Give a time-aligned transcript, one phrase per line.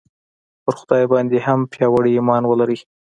[0.63, 2.79] پر خدای باندې هم پیاوړی ایمان ولرئ